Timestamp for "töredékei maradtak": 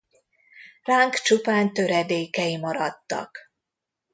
1.73-3.37